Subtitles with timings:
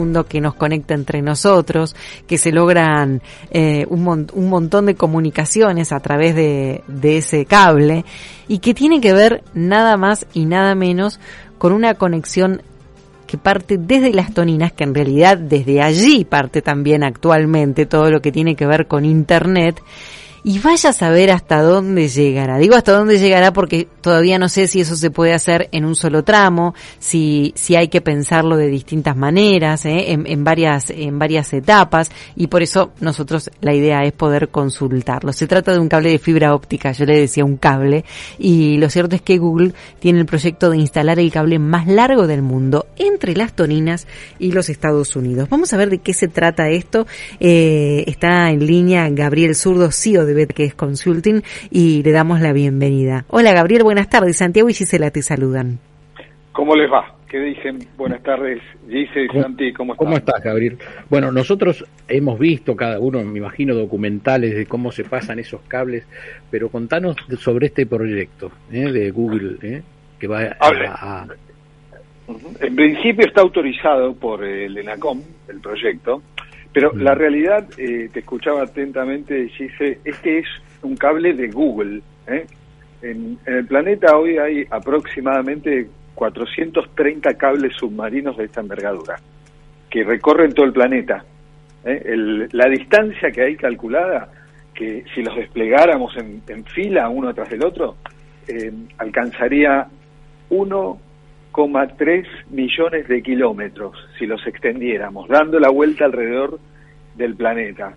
[0.00, 1.96] mundo que nos conecta entre nosotros,
[2.28, 8.04] que se logran eh, un, un, montón de comunicaciones a través de, de ese cable
[8.46, 11.18] y que tiene que ver nada más y nada menos
[11.58, 12.62] con una conexión
[13.26, 18.22] que parte desde las toninas, que en realidad desde allí parte también actualmente todo lo
[18.22, 19.82] que tiene que ver con Internet
[20.44, 22.58] y vaya a saber hasta dónde llegará.
[22.58, 25.94] Digo hasta dónde llegará porque todavía no sé si eso se puede hacer en un
[25.94, 30.12] solo tramo, si, si hay que pensarlo de distintas maneras, ¿eh?
[30.12, 35.32] en, en, varias, en varias etapas, y por eso nosotros la idea es poder consultarlo.
[35.32, 38.04] Se trata de un cable de fibra óptica, yo le decía un cable,
[38.38, 42.26] y lo cierto es que Google tiene el proyecto de instalar el cable más largo
[42.26, 44.06] del mundo entre las Toninas
[44.38, 45.48] y los Estados Unidos.
[45.48, 47.06] Vamos a ver de qué se trata esto.
[47.40, 52.52] Eh, está en línea Gabriel Zurdo, CEO de que es Consulting y le damos la
[52.52, 53.24] bienvenida.
[53.28, 54.36] Hola Gabriel, buenas tardes.
[54.36, 55.80] Santiago y Gisela te saludan.
[56.52, 57.18] ¿Cómo les va?
[57.28, 57.78] ¿Qué dicen?
[57.98, 60.04] Buenas tardes, Gise Santi, ¿cómo estás?
[60.06, 60.78] ¿Cómo estás, Gabriel?
[61.10, 66.06] Bueno, nosotros hemos visto cada uno, me imagino, documentales de cómo se pasan esos cables,
[66.50, 68.90] pero contanos sobre este proyecto ¿eh?
[68.90, 69.82] de Google, ¿eh?
[70.18, 71.26] que va a, a,
[72.60, 76.22] En principio está autorizado por el ENACOM, el proyecto,
[76.72, 80.46] pero la realidad, eh, te escuchaba atentamente, dice, este es
[80.82, 82.02] un cable de Google.
[82.26, 82.46] ¿eh?
[83.02, 89.16] En, en, el planeta hoy hay aproximadamente 430 cables submarinos de esta envergadura,
[89.88, 91.24] que recorren todo el planeta.
[91.84, 92.02] ¿eh?
[92.04, 94.30] El, la distancia que hay calculada,
[94.74, 97.96] que si los desplegáramos en, en fila uno tras del otro,
[98.48, 99.86] eh, alcanzaría
[101.66, 106.58] 1,3 millones de kilómetros si los extendiéramos, dando la vuelta alrededor
[107.14, 107.94] del planeta.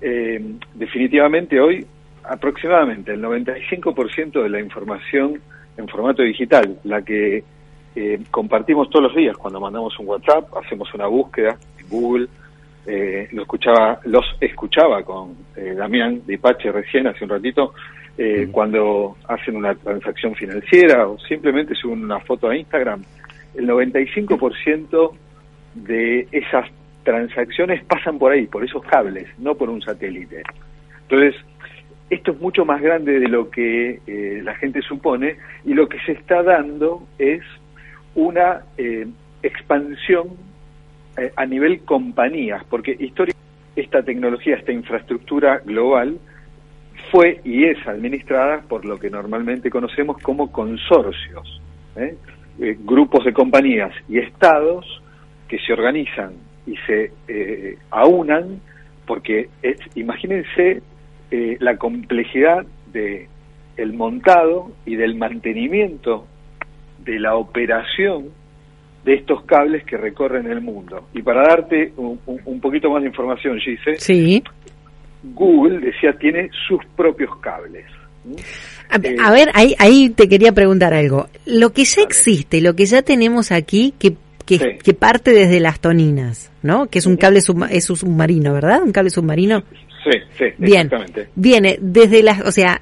[0.00, 0.40] Eh,
[0.74, 1.84] definitivamente hoy
[2.24, 5.40] aproximadamente el 95% de la información
[5.76, 7.42] en formato digital, la que
[7.96, 12.28] eh, compartimos todos los días cuando mandamos un WhatsApp, hacemos una búsqueda en Google,
[12.86, 17.74] eh, lo escuchaba, los escuchaba con eh, Damián Dipache recién hace un ratito,
[18.18, 23.02] eh, cuando hacen una transacción financiera o simplemente suben una foto a Instagram,
[23.54, 25.12] el 95%
[25.74, 26.68] de esas
[27.04, 30.42] transacciones pasan por ahí, por esos cables, no por un satélite.
[31.02, 31.34] Entonces,
[32.10, 35.98] esto es mucho más grande de lo que eh, la gente supone y lo que
[36.00, 37.42] se está dando es
[38.14, 39.06] una eh,
[39.42, 40.28] expansión
[41.16, 43.38] eh, a nivel compañías, porque históricamente
[43.76, 46.18] esta tecnología, esta infraestructura global
[47.10, 51.60] fue y es administrada por lo que normalmente conocemos como consorcios,
[51.96, 52.14] ¿eh?
[52.60, 54.84] Eh, grupos de compañías y estados
[55.46, 56.32] que se organizan
[56.66, 58.60] y se eh, aunan,
[59.06, 60.82] porque es, imagínense
[61.30, 63.28] eh, la complejidad de
[63.76, 66.26] el montado y del mantenimiento
[67.04, 68.30] de la operación
[69.04, 71.06] de estos cables que recorren el mundo.
[71.14, 74.42] Y para darte un, un, poquito más de información, Gise, sí.
[75.22, 77.84] Google decía tiene sus propios cables.
[78.90, 81.28] A, eh, a, ver, ahí, ahí te quería preguntar algo.
[81.46, 84.14] Lo que ya existe, lo que ya tenemos aquí, que,
[84.46, 84.78] que, sí.
[84.82, 86.86] que parte desde las toninas, ¿no?
[86.86, 88.82] Que es un cable es un submarino, ¿verdad?
[88.82, 89.62] Un cable submarino.
[90.04, 90.86] Sí, sí, Bien.
[90.86, 91.28] exactamente.
[91.34, 92.80] Viene desde las, o sea,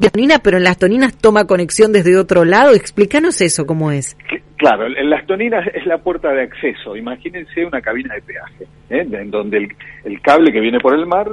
[0.00, 2.74] la tonina, pero en las toninas toma conexión desde otro lado.
[2.74, 4.16] Explícanos eso, ¿cómo es?
[4.56, 6.96] Claro, en las toninas es la puerta de acceso.
[6.96, 9.06] Imagínense una cabina de peaje, ¿eh?
[9.10, 9.68] en donde el,
[10.04, 11.28] el cable que viene por el mar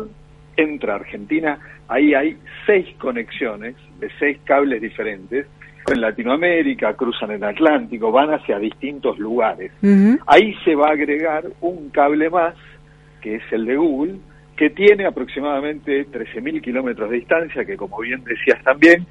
[0.58, 5.48] entra a Argentina, ahí hay seis conexiones de seis cables diferentes.
[5.88, 9.72] En Latinoamérica, cruzan el Atlántico, van hacia distintos lugares.
[9.82, 10.20] Uh -huh.
[10.28, 12.56] Ahí se va a agregar un cable más,
[13.20, 14.16] que es el de Google,
[14.56, 19.08] que tiene aproximadamente 13.000 kilómetros de distancia, que como bien decías también,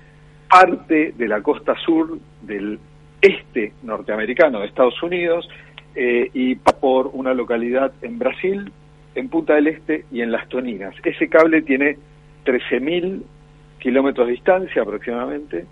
[0.49, 2.79] parte de la costa sur del
[3.21, 5.49] este norteamericano de Estados Unidos
[5.95, 8.73] eh, y por una localidad en Brasil
[9.15, 10.95] en Punta del Este y en Las Toninas.
[11.05, 11.97] Ese cable tiene
[12.45, 13.23] 13.000
[13.79, 15.67] kilómetros de distancia aproximadamente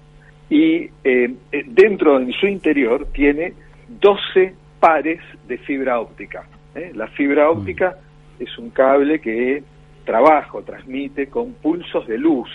[0.51, 1.35] y eh,
[1.67, 3.53] dentro, en su interior, tiene
[3.89, 6.47] 12 pares de fibra óptica.
[6.75, 6.93] ¿eh?
[6.95, 7.97] La fibra óptica
[8.39, 8.43] mm.
[8.43, 9.63] es un cable que
[10.05, 12.49] trabaja o transmite con pulsos de luz.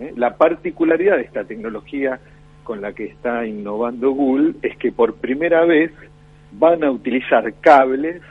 [0.00, 0.12] ¿eh?
[0.16, 2.18] La particularidad de esta tecnología
[2.64, 5.92] con la que está innovando Google es que por primera vez
[6.52, 8.22] van a utilizar cables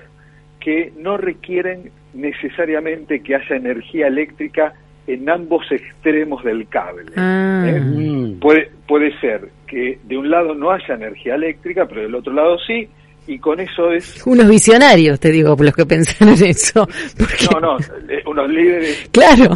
[0.68, 4.74] que no requieren necesariamente que haya energía eléctrica
[5.08, 7.14] en ambos extremos del cable.
[7.16, 7.64] Ah.
[7.69, 8.36] ¿eh?
[8.42, 12.58] Puede, puede ser que de un lado no haya energía eléctrica, pero del otro lado
[12.68, 12.90] sí,
[13.27, 14.25] y con eso es...
[14.25, 16.88] Unos visionarios, te digo, los que pensan en eso.
[17.51, 17.77] No, no,
[18.09, 19.53] eh, unos líderes claro.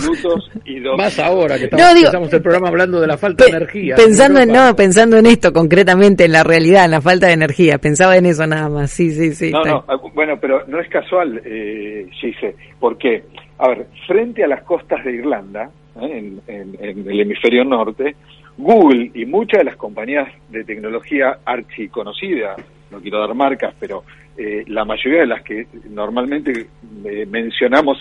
[0.65, 3.95] y Más ahora que estamos, el programa hablando de la falta de energía.
[3.95, 7.77] Pensando en, no, pensando en esto concretamente, en la realidad, en la falta de energía.
[7.77, 9.51] Pensaba en eso nada más, sí, sí, sí.
[9.51, 13.23] No, no, ah, bueno, pero no es casual, eh, Gise, porque,
[13.57, 15.69] a ver, frente a las costas de Irlanda,
[16.01, 16.31] ¿eh?
[16.47, 18.15] en el hemisferio norte,
[18.57, 22.57] Google y muchas de las compañías de tecnología archiconocidas,
[22.91, 24.03] no quiero dar marcas, pero
[24.37, 26.67] eh, la mayoría de las que normalmente
[27.05, 27.97] eh, mencionamos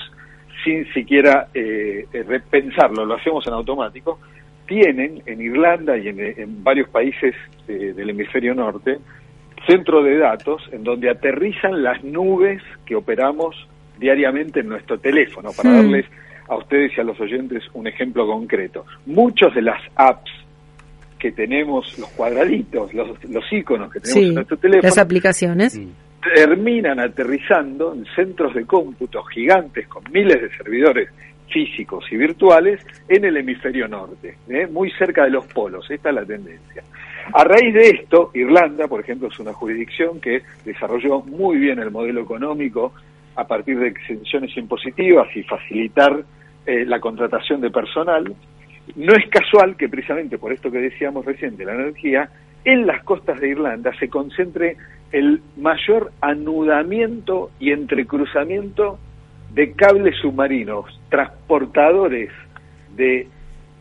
[0.65, 4.19] sin siquiera eh, repensarlo, lo hacemos en automático,
[4.67, 7.35] tienen en Irlanda y en, varios países
[7.67, 8.99] del hemisferio norte
[9.67, 13.57] centro de datos en donde aterrizan las nubes que operamos
[13.99, 15.77] diariamente en nuestro teléfono, para hmm.
[15.77, 16.07] darles
[16.49, 18.85] a ustedes y a los oyentes un ejemplo concreto.
[19.07, 20.31] Muchos de las apps
[21.21, 25.89] que tenemos, los cuadraditos, los, los iconos que tenemos en nuestro teléfono, las aplicaciones, mm.
[26.35, 31.11] terminan aterrizando en centros de cómputo gigantes con miles de servidores
[31.49, 34.67] físicos y virtuales en el hemisferio norte, ¿eh?
[34.67, 35.89] muy cerca de los polos.
[35.91, 36.83] Esta es la tendencia.
[37.33, 41.91] A raíz de esto, Irlanda, por ejemplo, es una jurisdicción que desarrolló muy bien el
[41.91, 42.93] modelo económico
[43.37, 46.25] a partir de exenciones impositivas y facilitar
[46.67, 48.35] eh, la contratación de personal.
[48.97, 52.29] No es casual que precisamente por esto que decíamos recién de la energía,
[52.65, 54.77] en las costas de Irlanda se concentre
[55.13, 58.99] el mayor anudamiento y entrecruzamiento
[59.53, 62.31] de cables submarinos, transportadores
[62.95, 63.27] de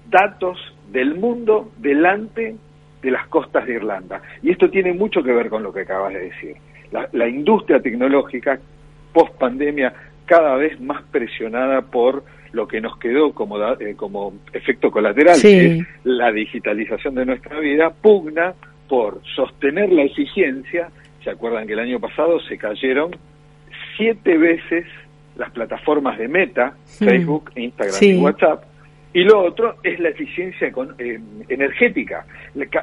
[0.09, 0.57] datos
[0.91, 2.55] del mundo delante
[3.01, 4.21] de las costas de Irlanda.
[4.41, 6.55] Y esto tiene mucho que ver con lo que acabas de decir.
[6.91, 8.59] La, industria tecnológica,
[9.13, 9.93] post pandemia,
[10.29, 15.65] cada vez más presionada por lo que nos quedó como, eh, como efecto colateral, que
[15.65, 18.53] es la digitalización de nuestra vida, pugna
[18.87, 20.91] por sostener la eficiencia.
[21.23, 23.15] ¿Se acuerdan que el año pasado se cayeron
[23.97, 24.85] siete veces
[25.35, 28.63] las plataformas de Meta, Facebook, Instagram y WhatsApp?
[29.11, 32.23] Y lo otro es la eficiencia eh, energética.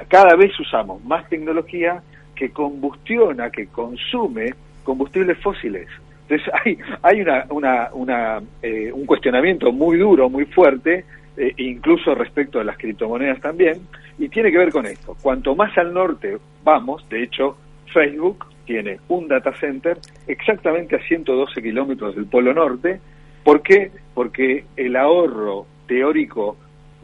[0.08, 2.02] cada vez usamos más tecnología
[2.34, 4.52] que combustiona, que consume
[4.82, 5.86] combustibles fósiles.
[6.28, 6.52] Entonces
[7.02, 7.20] hay,
[7.50, 11.04] una, una, eh, un cuestionamiento muy duro, muy fuerte,
[11.36, 13.80] eh, incluso respecto a las criptomonedas también,
[14.18, 15.16] y tiene que ver con esto.
[15.20, 17.56] Cuanto más al norte vamos, de hecho,
[17.92, 23.00] Facebook tiene un data center exactamente a 112 kilómetros del Polo Norte.
[23.44, 23.92] ¿Por qué?
[24.12, 26.56] Porque el ahorro teórico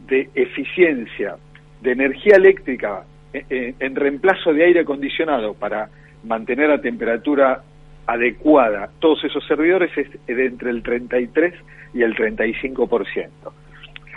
[0.05, 1.37] de eficiencia,
[1.81, 5.89] de energía eléctrica eh, en reemplazo de aire acondicionado para
[6.23, 7.63] mantener a temperatura
[8.05, 11.53] adecuada todos esos servidores es de entre el 33
[11.93, 13.29] y el 35%.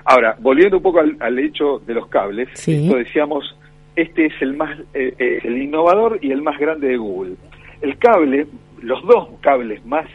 [0.04, 3.56] Ahora, volviendo un poco al, hecho de los cables, esto decíamos,
[3.96, 7.34] este es el más eh, eh, el innovador y el más grande de Google.
[7.80, 8.46] El cable,
[8.82, 10.06] los dos cables más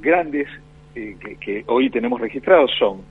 [0.00, 0.48] grandes
[0.94, 3.02] eh, que, que hoy tenemos registrados son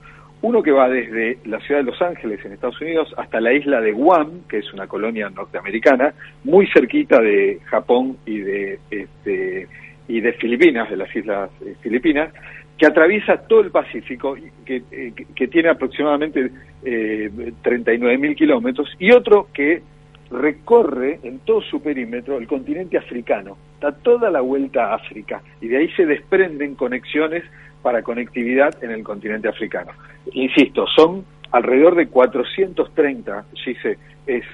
[0.44, 3.80] uno que va desde la ciudad de Los Ángeles, en Estados Unidos, hasta la isla
[3.80, 6.12] de Guam, que es una colonia norteamericana,
[6.44, 9.68] muy cerquita de Japón y de este,
[10.08, 12.32] y de Filipinas, de las islas eh, Filipinas,
[12.76, 16.50] que atraviesa todo el Pacífico, que, eh, que, tiene aproximadamente
[16.84, 17.30] eh,
[17.62, 19.82] 39.000 kilómetros, y otro que
[20.30, 25.68] recorre en todo su perímetro el continente africano, da toda la vuelta a África, y
[25.68, 27.44] de ahí se desprenden conexiones
[27.82, 29.92] para conectividad en el continente africano.
[30.32, 34.44] Insisto, son alrededor de 430, si se es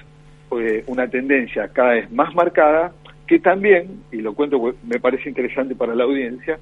[0.51, 2.91] eh, una tendencia cada vez más marcada,
[3.31, 6.59] que también, y lo cuento porque me parece interesante para la audiencia,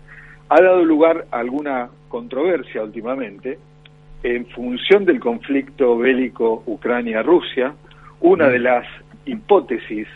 [0.50, 3.58] ha dado lugar a alguna controversia últimamente
[4.22, 7.74] en función del conflicto bélico Ucrania-Rusia.
[8.22, 8.86] Una de las
[9.26, 10.08] hipótesis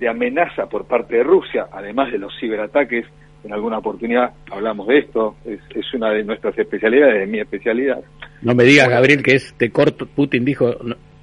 [0.00, 3.06] de amenaza por parte de Rusia, además de los ciberataques,
[3.44, 8.02] en alguna oportunidad hablamos de esto, es, una de nuestras especialidades, de mi especialidad.
[8.42, 10.74] No me digas, Gabriel, que es te corto, Putin dijo,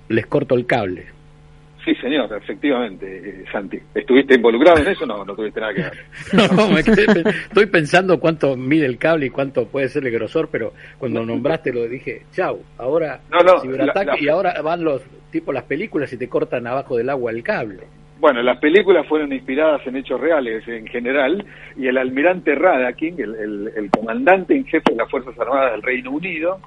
[0.07, 1.07] les corto el cable.
[1.83, 3.79] Sí, señor, efectivamente, eh, Santi.
[3.95, 5.05] ¿Estuviste involucrado en eso?
[5.05, 5.93] No, no tuviste nada que ver.
[6.55, 11.25] no, estoy pensando cuánto mide el cable y cuánto puede ser el grosor, pero cuando
[11.25, 13.21] nombraste lo dije, chau, ahora
[13.61, 17.41] ciberataque y ahora van los tipo las películas y te cortan abajo del agua el
[17.41, 17.79] cable.
[18.19, 21.43] Bueno, las películas fueron inspiradas en hechos reales en general
[21.75, 26.11] y el almirante Radaking, el, el comandante en jefe de las Fuerzas Armadas del Reino
[26.11, 26.59] Unido,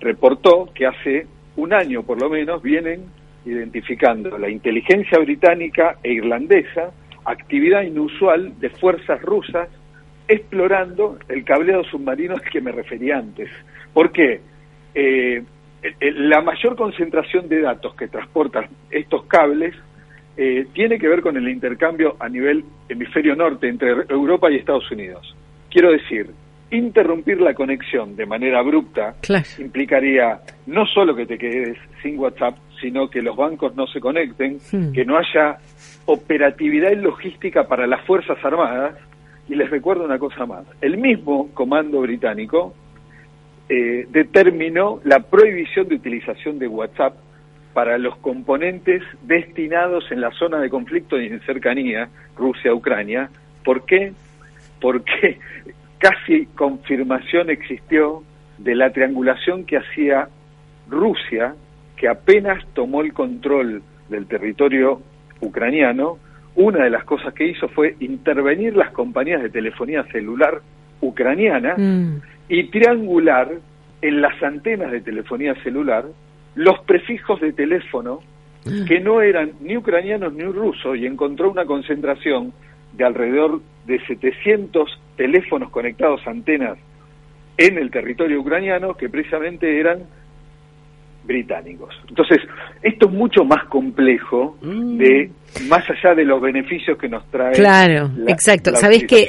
[0.00, 1.26] reportó que hace
[1.56, 3.04] un año por lo menos vienen
[3.44, 6.92] identificando la inteligencia británica e irlandesa,
[7.24, 9.68] actividad inusual de fuerzas rusas
[10.28, 13.50] explorando el cableado submarino al que me refería antes.
[13.92, 14.40] ¿Por qué?
[14.94, 15.42] Eh,
[16.00, 19.74] la mayor concentración de datos que transportan estos cables
[20.36, 24.90] eh, tiene que ver con el intercambio a nivel hemisferio norte entre Europa y Estados
[24.90, 25.36] Unidos.
[25.70, 26.30] Quiero decir,
[26.72, 29.14] interrumpir la conexión de manera abrupta
[29.58, 34.58] implicaría no solo que te quedes sin WhatsApp, sino que los bancos no se conecten,
[34.72, 34.92] hmm.
[34.92, 35.58] que no haya
[36.06, 38.96] operatividad y logística para las Fuerzas Armadas.
[39.48, 42.74] Y les recuerdo una cosa más, el mismo comando británico
[43.68, 47.14] eh, determinó la prohibición de utilización de WhatsApp
[47.74, 53.30] para los componentes destinados en la zona de conflicto y en cercanía, Rusia-Ucrania.
[53.64, 54.12] ¿Por qué?
[54.80, 55.38] Porque
[56.02, 58.24] casi confirmación existió
[58.58, 60.28] de la triangulación que hacía
[60.90, 61.54] Rusia,
[61.96, 65.00] que apenas tomó el control del territorio
[65.40, 66.18] ucraniano,
[66.56, 70.60] una de las cosas que hizo fue intervenir las compañías de telefonía celular
[71.00, 72.20] ucraniana mm.
[72.48, 73.52] y triangular
[74.02, 76.04] en las antenas de telefonía celular
[76.56, 78.20] los prefijos de teléfono
[78.64, 78.84] mm.
[78.86, 82.52] que no eran ni ucranianos ni rusos y encontró una concentración
[82.92, 86.76] de alrededor de 700 teléfonos conectados a antenas
[87.56, 90.00] en el territorio ucraniano que precisamente eran
[91.22, 91.94] británicos.
[92.08, 92.38] Entonces,
[92.82, 94.96] esto es mucho más complejo mm.
[94.96, 95.30] de
[95.68, 99.28] más allá de los beneficios que nos trae claro exacto sabes que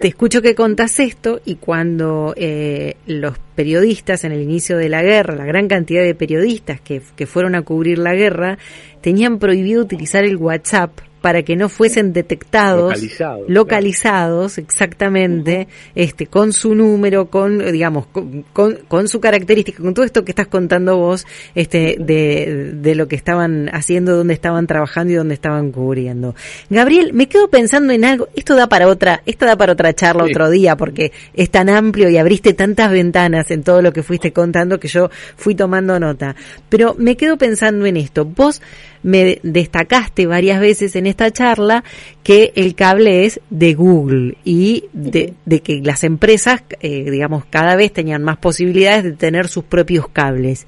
[0.00, 5.02] te escucho que contás esto y cuando eh, los periodistas en el inicio de la
[5.02, 8.56] guerra la gran cantidad de periodistas que, que fueron a cubrir la guerra
[9.02, 13.00] tenían prohibido utilizar el WhatsApp para que no fuesen detectados,
[13.48, 18.44] localizados, exactamente, este, con su número, con, digamos, con,
[18.88, 23.16] con, su característica, con todo esto que estás contando vos, este, de, de lo que
[23.16, 26.34] estaban haciendo, dónde estaban trabajando y dónde estaban cubriendo.
[26.68, 30.24] Gabriel, me quedo pensando en algo, esto da para otra, esto da para otra charla
[30.24, 34.32] otro día, porque es tan amplio y abriste tantas ventanas en todo lo que fuiste
[34.32, 36.34] contando que yo fui tomando nota.
[36.68, 38.24] Pero me quedo pensando en esto.
[38.24, 38.60] Vos,
[39.02, 41.84] me destacaste varias veces en esta charla
[42.22, 47.92] que el cable es de Google y de, que las empresas, eh, digamos, cada vez
[47.92, 50.66] tenían más posibilidades de tener sus propios cables.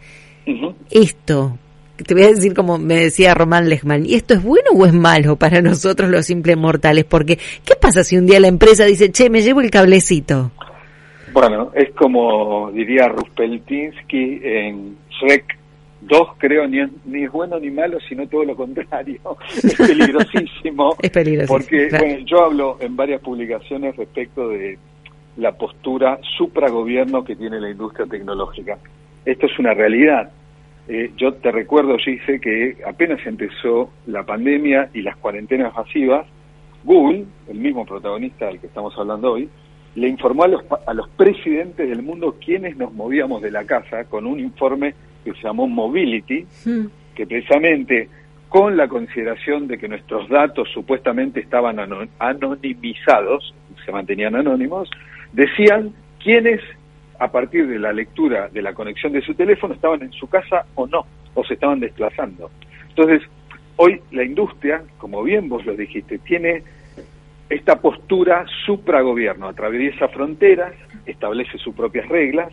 [0.90, 1.58] Esto,
[1.96, 4.92] te voy a decir como me decía Román Lechman, ¿y esto es bueno o es
[4.92, 7.04] malo para nosotros los simples mortales?
[7.04, 10.50] Porque, ¿qué pasa si un día la empresa dice, che, me llevo el cablecito?
[11.32, 15.63] Bueno, es como diría Ruspeltinsky en Shrek
[16.06, 19.20] Dos, creo, ni es, ni es bueno ni malo, sino todo lo contrario.
[19.56, 20.96] es peligrosísimo.
[21.02, 21.58] es peligrosísimo.
[21.58, 24.78] Porque bueno, yo hablo en varias publicaciones respecto de
[25.36, 28.78] la postura supragobierno que tiene la industria tecnológica.
[29.24, 30.30] Esto es una realidad.
[30.86, 36.26] Eh, yo te recuerdo, Gise, que apenas empezó la pandemia y las cuarentenas masivas,
[36.84, 39.48] Google, el mismo protagonista del que estamos hablando hoy,
[39.94, 44.04] le informó a los, a los presidentes del mundo quienes nos movíamos de la casa
[44.04, 44.94] con un informe
[45.24, 46.86] que se llamó Mobility, hmm.
[47.14, 48.08] que precisamente
[48.48, 51.80] con la consideración de que nuestros datos supuestamente estaban
[52.20, 53.52] anonimizados,
[53.84, 54.88] se mantenían anónimos,
[55.32, 56.60] decían quiénes
[57.18, 60.66] a partir de la lectura de la conexión de su teléfono estaban en su casa
[60.76, 61.04] o no,
[61.34, 62.50] o se estaban desplazando.
[62.90, 63.22] Entonces,
[63.76, 66.62] hoy la industria, como bien vos lo dijiste, tiene
[67.48, 70.74] esta postura supragobierno, atraviesa fronteras,
[71.06, 72.52] establece sus propias reglas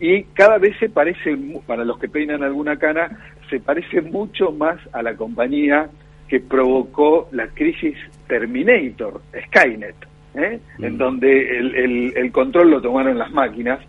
[0.00, 1.36] y cada vez se parece,
[1.66, 3.08] para los que peinan alguna cana,
[3.48, 5.88] se parece mucho más a la compañía
[6.28, 7.96] que provocó la crisis
[8.26, 9.94] Terminator, Skynet,
[10.34, 10.58] ¿eh?
[10.78, 10.98] en mm.
[10.98, 13.80] donde el, control lo tomaron las máquinas.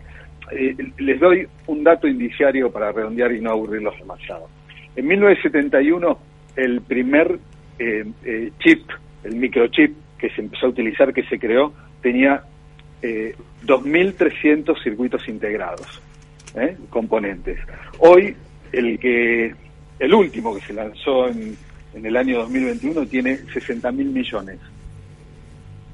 [0.51, 4.47] Eh, les doy un dato indiciario para redondear y no aburrirlos demasiado.
[4.95, 6.19] En 1971,
[6.55, 7.39] el primer
[7.79, 8.05] eh,
[8.59, 8.89] chip,
[9.23, 12.43] el microchip que se empezó a utilizar, que se creó, tenía
[13.05, 13.35] eh,
[13.65, 16.01] 2.300 circuitos integrados,
[16.55, 16.75] ¿eh?
[16.89, 17.59] componentes.
[17.99, 18.35] Hoy,
[18.71, 19.53] el que
[19.99, 21.55] el último que se lanzó en,
[21.93, 24.59] en el año 2021 tiene 60.000 millones.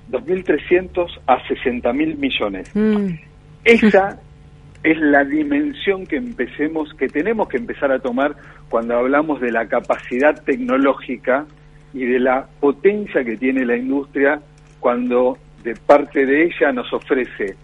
[0.09, 2.69] 2.300 a 60.000 millones.
[2.73, 3.15] Mm.
[3.63, 4.19] Esa
[4.83, 8.35] es la dimensión que empecemos, que tenemos que empezar a tomar
[8.69, 11.45] cuando hablamos de la capacidad tecnológica
[11.93, 14.41] y de la potencia que tiene la industria
[14.79, 17.55] cuando de parte de ella nos ofrece,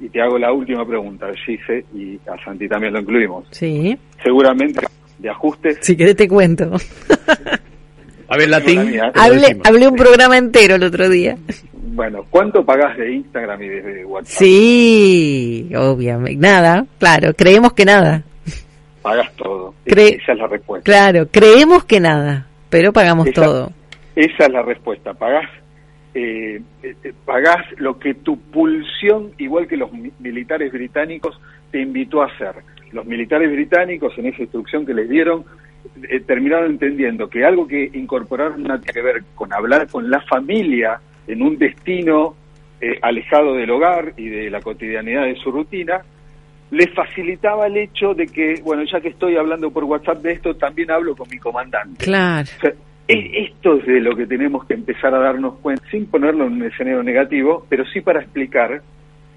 [0.00, 3.46] y te hago la última pregunta, Gise, y a Santi también lo incluimos.
[3.50, 3.96] Sí.
[4.22, 4.86] Seguramente
[5.18, 5.78] de ajustes.
[5.80, 6.70] Si querés te cuento.
[8.28, 9.00] a ver, latín.
[9.14, 11.36] Hablé, un programa entero el otro día.
[11.72, 14.38] Bueno, ¿cuánto pagás de Instagram y de WhatsApp?
[14.38, 16.36] Sí, obviamente.
[16.36, 18.22] Nada, claro, creemos que nada.
[19.02, 19.74] Pagas todo.
[19.84, 20.84] esa es la respuesta.
[20.84, 23.72] Claro, creemos que nada, pero pagamos todo.
[24.16, 25.14] Esa es la respuesta.
[25.14, 25.48] Pagás
[26.18, 31.38] eh, eh, pagás lo que tu pulsión, igual que los militares británicos,
[31.70, 32.54] te invitó a hacer.
[32.92, 35.44] Los militares británicos, en esa instrucción que les dieron,
[36.08, 40.22] eh, terminaron entendiendo que algo que incorporaron no tiene que ver con hablar con la
[40.22, 42.34] familia en un destino
[42.80, 46.00] eh, alejado del hogar y de la cotidianidad de su rutina,
[46.70, 50.56] les facilitaba el hecho de que, bueno, ya que estoy hablando por WhatsApp de esto,
[50.56, 52.02] también hablo con mi comandante.
[52.02, 52.48] Claro.
[53.08, 56.62] Esto es de lo que tenemos que empezar a darnos cuenta, sin ponerlo en un
[56.64, 58.82] escenario negativo, pero sí para explicar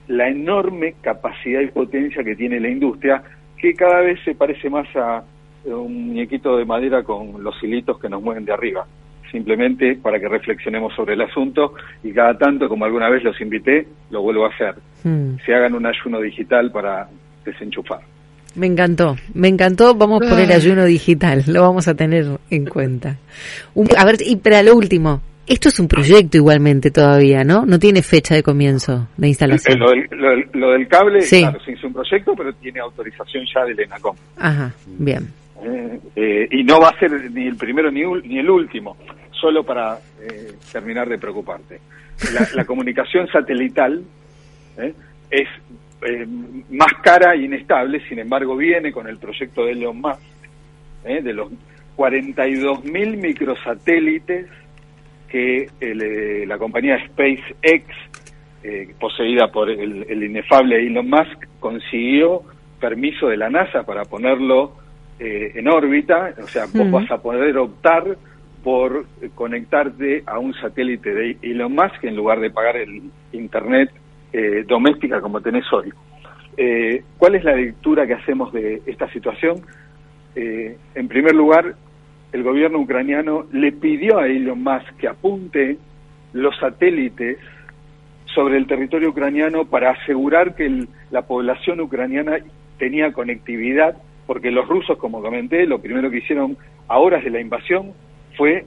[0.07, 3.21] la enorme capacidad y potencia que tiene la industria,
[3.57, 5.23] que cada vez se parece más a
[5.65, 8.88] un muñequito de madera con los hilitos que nos mueven de arriba.
[9.31, 13.85] Simplemente para que reflexionemos sobre el asunto y cada tanto, como alguna vez los invité,
[14.09, 14.75] lo vuelvo a hacer.
[15.03, 15.35] Hmm.
[15.45, 17.07] Se hagan un ayuno digital para
[17.45, 17.99] desenchufar.
[18.59, 19.95] Me encantó, me encantó.
[19.95, 23.15] Vamos por el ayuno digital, lo vamos a tener en cuenta.
[23.97, 27.65] a ver, y para lo último, esto es un proyecto igualmente todavía, ¿no?
[27.65, 29.79] No tiene fecha de comienzo de instalación.
[29.79, 34.17] Lo del, cable, claro, se hizo un proyecto, pero tiene autorización ya del ENACOM.
[34.35, 35.29] Ajá, bien.
[35.63, 38.97] Eh, eh, y no va a ser ni el primero ni, ni el último,
[39.31, 41.79] solo para eh, terminar de preocuparte.
[42.53, 44.03] La, comunicación satelital
[45.31, 45.47] es
[46.69, 50.21] más cara e inestable, sin embargo viene con el proyecto de Elon Musk,
[51.03, 51.49] de los
[51.97, 54.47] 42.000 microsatélites
[55.27, 55.69] que
[56.47, 57.85] la compañía SpaceX,
[58.99, 62.43] poseída por el, el inefable Elon Musk, consiguió
[62.79, 64.73] permiso de la NASA para ponerlo
[65.19, 68.17] eh, en órbita, o sea, vos vas a poder optar
[68.63, 73.01] por conectarte a un satélite de Elon Musk en lugar de pagar el
[73.33, 73.91] Internet
[74.33, 75.91] eh, doméstica como tenés hoy.
[76.57, 79.62] Eh, ¿Cuál es la lectura que hacemos de esta situación?
[80.36, 81.75] en primer lugar,
[82.31, 85.77] el gobierno ucraniano le pidió a Elon Musk que apunte
[86.31, 87.38] los satélites
[88.33, 92.38] sobre el territorio ucraniano para asegurar que la población ucraniana
[92.77, 93.98] tenía conectividad
[94.29, 96.55] porque los rusos, como comenté, lo primero que hicieron
[96.88, 97.93] a horas de la invasión
[98.38, 98.63] fue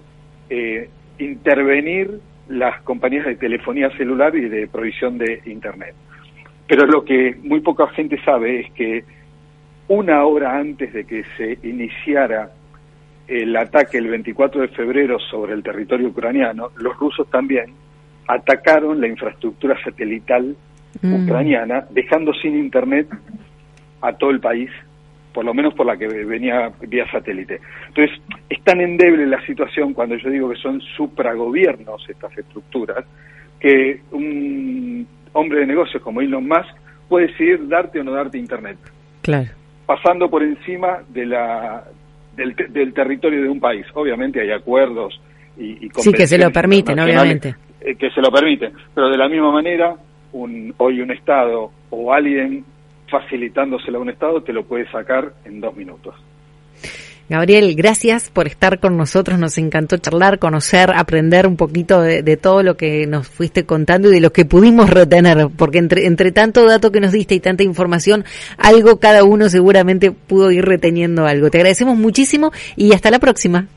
[0.50, 0.88] eh,
[1.19, 5.94] intervenir las compañías de telefonía celular y de provisión de Internet.
[6.66, 9.04] Pero lo que muy poca gente sabe es que
[9.88, 12.50] una hora antes de que se iniciara
[13.28, 17.75] el ataque el 24 de febrero sobre el territorio ucraniano, los rusos también
[18.28, 20.56] atacaron la infraestructura satelital
[21.00, 21.25] mm.
[21.25, 23.08] ucraniana, dejando sin Internet
[24.00, 24.70] a todo el país
[25.32, 27.60] por lo menos por la que venía vía satélite.
[27.88, 33.04] Entonces, es tan endeble la situación cuando yo digo que son supragobiernos estas estructuras,
[33.58, 36.75] que un hombre de negocios como Elon Musk
[37.08, 38.78] puede decidir darte o no darte Internet.
[39.23, 39.50] Claro.
[39.86, 41.84] Pasando por encima de la,
[42.36, 43.86] del, territorio de un país.
[43.95, 45.21] Obviamente hay acuerdos
[45.56, 47.54] y, y Sí, que se lo permiten, obviamente.
[47.80, 48.73] Eh, que se lo permiten.
[48.95, 49.95] Pero de la misma manera,
[50.32, 52.64] un, hoy un Estado o alguien
[53.12, 56.16] facilitándoselo a un Estado, te lo puede sacar en dos minutos.
[57.28, 59.38] Gabriel, gracias por estar con nosotros.
[59.38, 64.14] Nos encantó charlar, conocer, aprender un poquito de, todo lo que nos fuiste contando y
[64.14, 67.62] de lo que pudimos retener, porque entre, entre tanto dato que nos diste y tanta
[67.62, 68.25] información,
[68.58, 71.50] algo cada uno seguramente pudo ir reteniendo algo.
[71.50, 73.68] Te agradecemos muchísimo y hasta la próxima.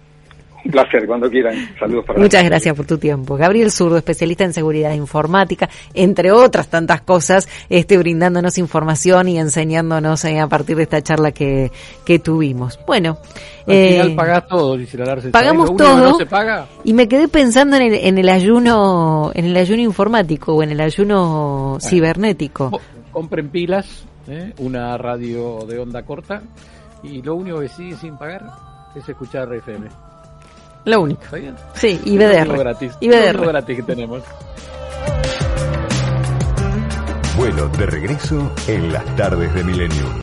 [0.66, 1.54] Un placer, cuando quieran.
[1.80, 3.38] Saludos para Muchas gracias por tu tiempo.
[3.38, 10.26] Gabriel Zurdo, especialista en seguridad informática, entre otras tantas cosas, este, brindándonos información y enseñándonos
[10.26, 11.72] eh, a partir de esta charla que,
[12.04, 12.80] que tuvimos.
[12.88, 13.20] Bueno.
[13.68, 16.18] Al final eh, pagás todo, dice la Pagamos todo.
[16.84, 20.72] Y me quedé pensando en el, en el ayuno, en el ayuno informático o en
[20.72, 22.80] el ayuno cibernético.
[23.12, 24.54] Compren pilas, ¿eh?
[24.58, 26.42] una radio de onda corta
[27.04, 28.44] y lo único que sigue sin pagar
[28.96, 29.88] es escuchar FM.
[30.86, 31.22] Lo único.
[31.74, 32.48] Sí, y BDR.
[32.48, 32.94] Lo gratis.
[33.00, 33.36] Y BDR.
[33.40, 34.24] Lo gratis que tenemos.
[37.38, 40.06] Bueno, de regreso en las tardes de Milenio.